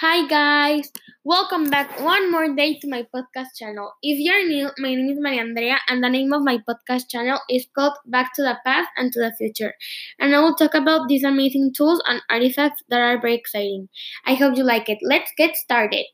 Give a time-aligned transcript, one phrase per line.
[0.00, 0.92] Hi guys,
[1.24, 3.94] welcome back one more day to my podcast channel.
[4.02, 7.40] If you're new, my name is Maria Andrea, and the name of my podcast channel
[7.50, 9.74] is called Back to the Past and to the Future.
[10.20, 13.88] And I will talk about these amazing tools and artifacts that are very exciting.
[14.24, 14.98] I hope you like it.
[15.02, 16.06] Let's get started.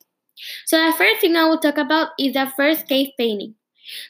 [0.66, 3.56] So, the first thing I will talk about is the first cave painting.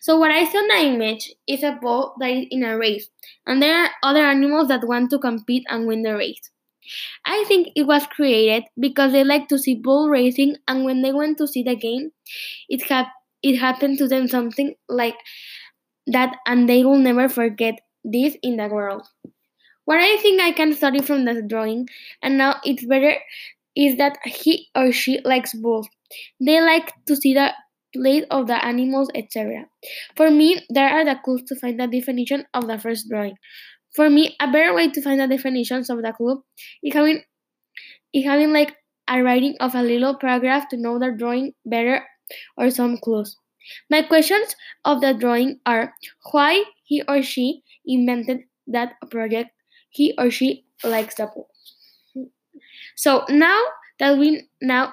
[0.02, 3.09] So, what I saw in the image is a bull that is in a race,
[3.46, 6.52] and there are other animals that want to compete and win the race.
[7.24, 11.12] I think it was created because they like to see bull racing, and when they
[11.12, 12.12] went to see the game,
[12.68, 15.16] it hap- it happened to them something like
[16.06, 19.06] that, and they will never forget this in the world.
[19.84, 21.88] What I think I can study from the drawing,
[22.23, 23.16] and now it's better,
[23.76, 25.88] is that he or she likes bulls.
[26.40, 27.52] They like to see the
[27.95, 29.66] plate of the animals, etc.
[30.16, 33.37] For me, there are the clues to find the definition of the first drawing.
[33.95, 36.45] For me, a better way to find the definitions of the clue
[36.82, 37.23] is having
[38.12, 38.77] is having like
[39.09, 42.05] a writing of a little paragraph to know the drawing better
[42.56, 43.37] or some clues.
[43.90, 45.95] My questions of the drawing are
[46.32, 49.51] why he or she invented that project
[49.90, 51.48] he or she likes the pool.
[52.96, 53.63] So now
[53.98, 54.93] that we know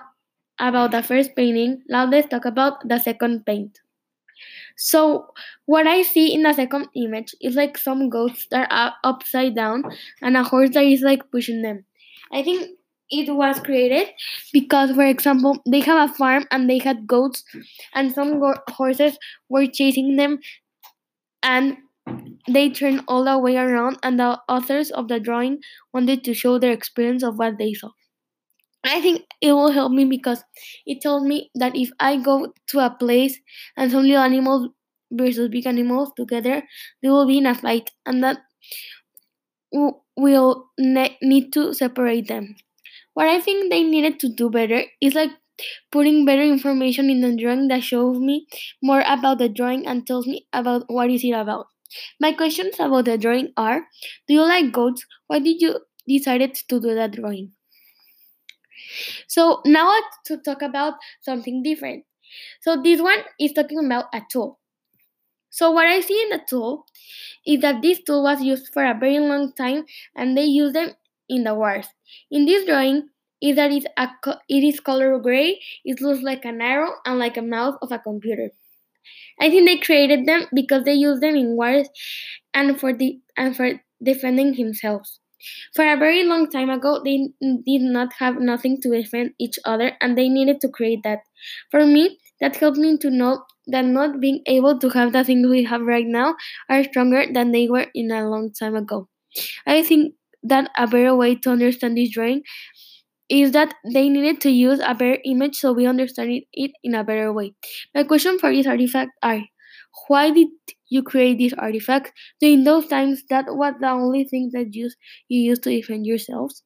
[0.59, 3.80] about the first painting, now let's talk about the second paint.
[4.80, 5.27] So
[5.66, 9.83] what I see in the second image is like some goats that are upside down
[10.21, 11.86] and a horse that is like pushing them.
[12.31, 12.71] I think
[13.11, 14.08] it was created
[14.53, 17.44] because, for example, they have a farm and they had goats,
[17.94, 19.17] and some go- horses
[19.49, 20.39] were chasing them,
[21.43, 21.77] and
[22.47, 23.99] they turned all the way around.
[24.03, 25.61] And the authors of the drawing
[25.93, 27.91] wanted to show their experience of what they saw.
[28.85, 30.44] I think it will help me because
[30.85, 33.39] it tells me that if I go to a place
[33.77, 34.69] and some little animals
[35.11, 36.63] versus big animals together,
[37.02, 38.39] they will be in a fight, and that
[39.73, 42.55] w- will ne- need to separate them.
[43.16, 45.31] What I think they needed to do better is like
[45.91, 48.47] putting better information in the drawing that shows me
[48.83, 51.67] more about the drawing and tells me about what is it about.
[52.21, 53.87] My questions about the drawing are:
[54.27, 55.05] Do you like goats?
[55.27, 57.54] Why did you decided to do that drawing?
[59.27, 59.95] So now
[60.26, 62.05] to talk about something different.
[62.61, 64.60] So this one is talking about a tool.
[65.52, 66.86] So what I see in the tool
[67.45, 69.86] is that this tool was used for a very long time
[70.16, 70.92] and they used them
[71.30, 71.88] in the wars.
[72.32, 73.10] In this drawing
[73.42, 74.10] is that it's a
[74.49, 77.99] it is color gray, it looks like an arrow and like a mouse of a
[77.99, 78.52] computer.
[79.39, 81.89] I think they created them because they used them in wars
[82.54, 85.18] and for the and for defending themselves.
[85.76, 89.94] For a very long time ago, they did not have nothing to defend each other
[90.02, 91.20] and they needed to create that.
[91.72, 95.48] For me, that helped me to know that not being able to have the things
[95.48, 96.36] we have right now
[96.70, 99.08] are stronger than they were in a long time ago.
[99.67, 102.44] I think that a better way to understand this drawing
[103.30, 107.04] is that they needed to use a better image so we understand it, in a
[107.04, 107.54] better way.
[107.94, 109.42] My question for this artifact are
[110.08, 110.48] why did
[110.89, 112.11] you create these artifacts.
[112.42, 114.89] So in those times that was the only thing that you,
[115.27, 116.64] you used to defend yourselves.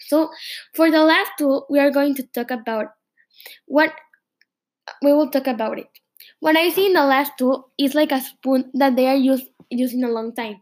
[0.00, 0.30] So
[0.74, 2.88] for the last tool we are going to talk about
[3.66, 3.92] what
[5.02, 5.88] we will talk about it.
[6.40, 9.46] What I see in the last tool is like a spoon that they are used
[9.70, 10.60] using a long time.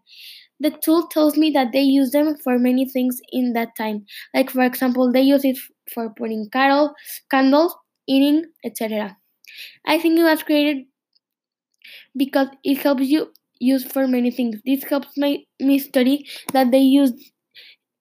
[0.60, 4.06] The tool tells me that they use them for many things in that time.
[4.34, 5.58] Like for example, they use it
[5.94, 6.94] for putting cattle,
[7.30, 7.76] candles,
[8.08, 9.16] eating, etc.
[9.86, 10.86] I think it was created
[12.16, 14.60] because it helps you use for many things.
[14.64, 17.12] This helps my, me study that they use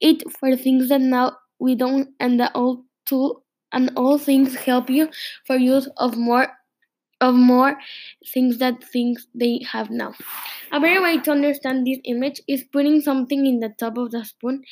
[0.02, 4.90] it for things that now we don't and the old tool and all things help
[4.90, 5.10] you
[5.46, 6.48] for use of more
[7.22, 7.78] of more
[8.34, 10.14] things that things they have now.
[10.72, 14.26] A better way to understand this image is putting something in the top of the
[14.26, 14.64] spoon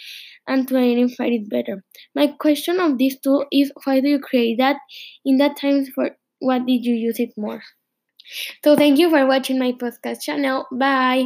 [0.48, 1.84] and to identify it better.
[2.16, 4.78] My question of this tool is why do you create that?
[5.24, 7.62] In that times for what did you use it more?
[8.64, 10.66] So thank you for watching my podcast channel.
[10.72, 11.22] Bye.